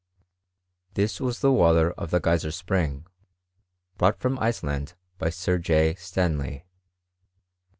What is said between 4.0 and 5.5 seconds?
from Ice land by